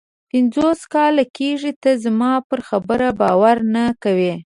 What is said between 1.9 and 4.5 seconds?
زما پر خبره باور نه کوې.